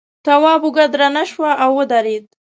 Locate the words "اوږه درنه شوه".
0.65-1.51